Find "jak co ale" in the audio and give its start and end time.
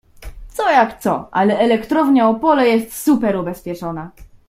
0.69-1.59